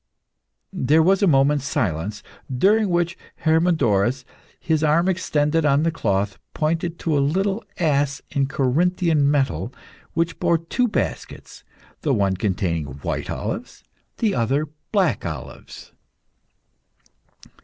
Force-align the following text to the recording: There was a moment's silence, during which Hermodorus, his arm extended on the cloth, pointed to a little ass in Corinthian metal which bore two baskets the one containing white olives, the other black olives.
There 0.73 1.03
was 1.03 1.21
a 1.21 1.27
moment's 1.27 1.65
silence, 1.65 2.23
during 2.51 2.89
which 2.89 3.15
Hermodorus, 3.45 4.25
his 4.59 4.83
arm 4.83 5.07
extended 5.07 5.63
on 5.63 5.83
the 5.83 5.91
cloth, 5.91 6.39
pointed 6.55 6.97
to 6.97 7.15
a 7.15 7.19
little 7.21 7.63
ass 7.77 8.19
in 8.31 8.47
Corinthian 8.47 9.29
metal 9.29 9.71
which 10.15 10.39
bore 10.39 10.57
two 10.57 10.87
baskets 10.87 11.63
the 12.01 12.15
one 12.15 12.35
containing 12.35 12.85
white 13.03 13.29
olives, 13.29 13.83
the 14.17 14.33
other 14.33 14.69
black 14.91 15.23
olives. 15.23 15.91